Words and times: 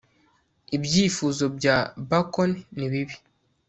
ibyifuzo 0.75 1.45
bya 1.57 1.77
bacon 2.09 2.51
nibi 2.77 3.13